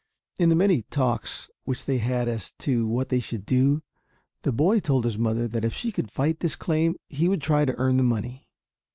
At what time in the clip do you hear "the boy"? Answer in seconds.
4.41-4.79